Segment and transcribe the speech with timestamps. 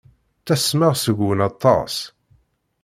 [0.39, 1.95] Ttasmeɣ seg-wen aṭas.